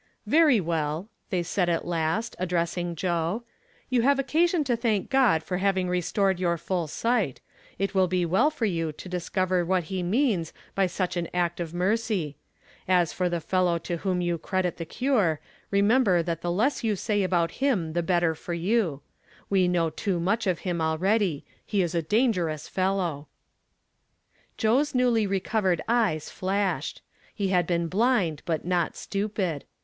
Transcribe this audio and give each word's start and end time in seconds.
"Very 0.25 0.59
well," 0.59 1.09
they 1.29 1.43
said 1.43 1.69
at 1.69 1.85
last, 1.85 2.35
addressing 2.39 2.95
Jo6;" 2.95 3.43
you 3.91 4.01
have 4.01 4.17
occasion 4.17 4.63
to 4.63 4.75
thank 4.75 5.11
God 5.11 5.43
for 5.43 5.57
having 5.59 5.87
restored 5.87 6.39
your 6.39 6.57
full 6.57 6.87
sight. 6.87 7.39
It 7.77 7.93
will 7.93 8.07
be 8.07 8.25
well 8.25 8.49
for 8.49 8.65
you 8.65 8.91
to 8.93 9.07
discover 9.07 9.63
what 9.63 9.83
he 9.93 10.01
means 10.01 10.53
by 10.73 10.87
such 10.87 11.15
an 11.17 11.27
act 11.35 11.59
of 11.59 11.75
mercy. 11.75 12.35
As 12.87 13.13
for 13.13 13.29
the 13.29 13.39
fellow 13.39 13.77
to 13.77 13.97
whom 13.97 14.21
you 14.21 14.39
credit 14.39 14.75
^)ie 14.77 14.89
cure, 14.89 15.39
remember 15.69 16.23
that 16.23 16.41
the 16.41 16.51
less 16.51 16.81
vou 16.81 16.95
say 16.95 17.21
,abou|i 17.21 17.45
"TO 17.45 17.65
OPEN 17.67 17.93
THE 17.93 18.01
BLIND 18.01 18.23
EYES." 18.25 18.37
239 18.37 18.37
\) 18.37 18.39
him 18.39 18.39
the 18.39 18.39
better 18.41 18.41
for 18.41 18.53
you. 18.95 19.01
We 19.51 19.67
know 19.67 19.91
too 19.91 20.19
much 20.19 20.47
of 20.47 20.59
him 20.65 20.81
already; 20.81 21.45
he 21.63 21.83
is 21.83 21.93
a 21.93 22.01
dangerous 22.01 22.67
fellow." 22.67 23.27
Joe's 24.57 24.95
newly 24.95 25.27
recovered 25.27 25.83
eyes 25.87 26.31
flashed. 26.31 27.03
lie 27.37 27.47
had 27.49 27.67
been 27.67 27.85
blind, 27.87 28.41
but 28.45 28.65
not 28.65 28.95
stupid. 28.95 29.63